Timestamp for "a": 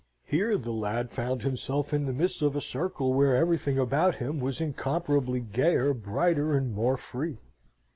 2.55-2.59